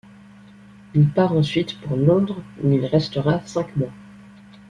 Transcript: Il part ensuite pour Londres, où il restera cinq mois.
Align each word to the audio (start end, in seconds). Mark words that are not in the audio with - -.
Il 0.95 1.09
part 1.11 1.31
ensuite 1.33 1.79
pour 1.81 1.95
Londres, 1.95 2.41
où 2.63 2.71
il 2.71 2.83
restera 2.87 3.39
cinq 3.45 3.77
mois. 3.77 3.93